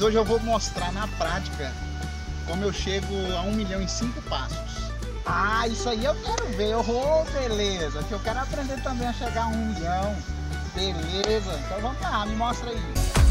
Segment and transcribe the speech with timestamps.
[0.00, 1.72] hoje eu vou mostrar na prática
[2.46, 4.56] como eu chego a um milhão em cinco passos.
[5.26, 6.76] Ah, isso aí eu quero ver.
[6.76, 8.00] Oh, beleza.
[8.04, 10.16] Que eu quero aprender também a chegar a um milhão.
[10.72, 11.60] Beleza.
[11.66, 13.21] Então vamos lá, me mostra aí.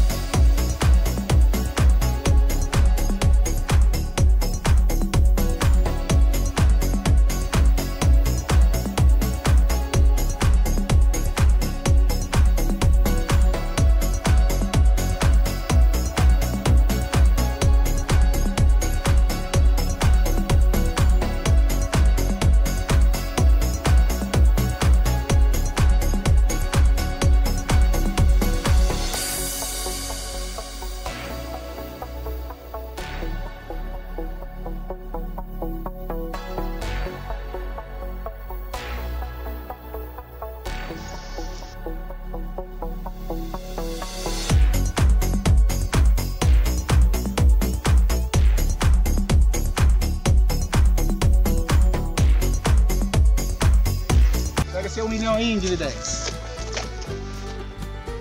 [54.92, 56.30] Ser um milhão aí, Individex.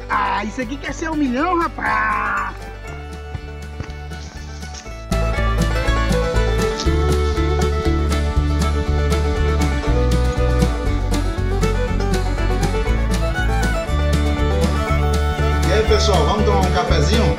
[0.10, 2.56] Ah, isso aqui quer ser um milhão, rapaz!
[15.68, 17.36] E aí, pessoal, vamos tomar um cafezinho?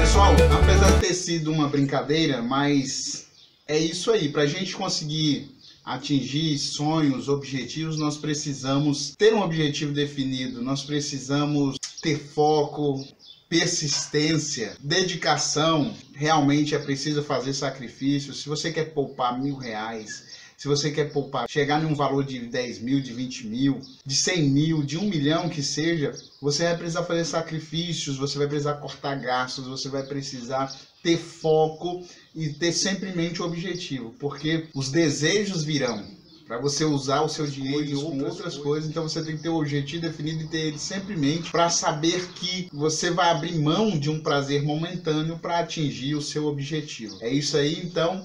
[0.00, 3.25] Pessoal, apesar de ter sido uma brincadeira, mas
[3.66, 4.28] é isso aí.
[4.28, 5.50] Para a gente conseguir
[5.84, 13.06] atingir sonhos, objetivos, nós precisamos ter um objetivo definido, nós precisamos ter foco,
[13.48, 15.94] persistência, dedicação.
[16.14, 18.42] Realmente é preciso fazer sacrifícios.
[18.42, 20.24] Se você quer poupar mil reais,
[20.56, 24.42] se você quer poupar, chegar num valor de 10 mil, de 20 mil, de 100
[24.48, 29.16] mil, de 1 milhão que seja, você vai precisar fazer sacrifícios, você vai precisar cortar
[29.16, 34.90] gastos, você vai precisar ter foco e ter sempre em mente o objetivo, porque os
[34.90, 36.16] desejos virão
[36.46, 38.88] para você usar o seu dinheiro com outras, outras coisas.
[38.88, 41.68] Então você tem que ter o objetivo definido e ter ele sempre em mente para
[41.68, 47.18] saber que você vai abrir mão de um prazer momentâneo para atingir o seu objetivo.
[47.20, 48.24] É isso aí, então.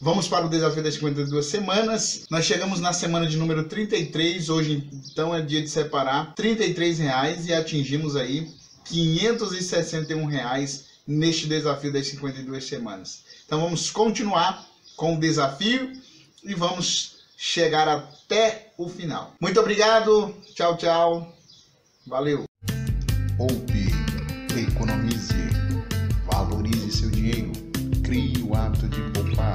[0.00, 2.26] Vamos para o desafio das 52 semanas.
[2.28, 4.48] Nós chegamos na semana de número 33.
[4.48, 8.50] Hoje, então, é dia de separar 33 reais e atingimos aí
[8.84, 13.24] 561 reais neste desafio das 52 semanas.
[13.46, 14.66] Então, vamos continuar
[14.96, 15.92] com o desafio
[16.42, 19.34] e vamos chegar até o final.
[19.40, 20.34] Muito obrigado.
[20.54, 21.34] Tchau, tchau.
[22.06, 22.44] Valeu.
[23.36, 23.88] Poupe,
[24.56, 25.34] economize,
[26.26, 27.52] valorize seu dinheiro,
[28.02, 29.53] crie o hábito de poupar